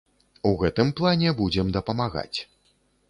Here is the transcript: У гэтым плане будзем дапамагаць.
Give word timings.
У 0.51 0.53
гэтым 0.61 0.87
плане 1.01 1.33
будзем 1.41 1.67
дапамагаць. 1.77 2.39